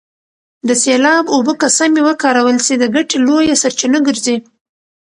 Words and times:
د 0.67 0.69
سیلاب 0.83 1.25
اوبه 1.35 1.53
که 1.61 1.67
سمې 1.77 2.01
وکارول 2.07 2.57
سي 2.65 2.73
د 2.79 2.83
ګټې 2.95 3.17
لویه 3.27 3.55
سرچینه 3.61 3.99
ګرځي. 4.07 4.35